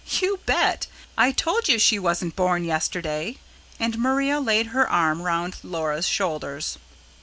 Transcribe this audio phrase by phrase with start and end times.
[0.19, 0.87] "You bet!
[1.15, 3.37] I told you she wasn't born yesterday."
[3.79, 6.79] And Maria laid her arm round Laura's shoulders.